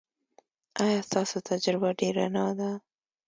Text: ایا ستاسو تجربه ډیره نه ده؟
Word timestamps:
ایا 0.83 0.99
ستاسو 1.09 1.37
تجربه 1.49 1.89
ډیره 1.99 2.25
نه 2.35 2.45
ده؟ 2.59 2.71